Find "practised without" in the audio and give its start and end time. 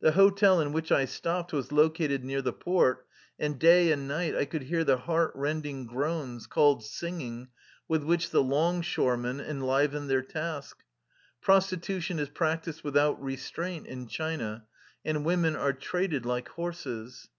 12.28-13.22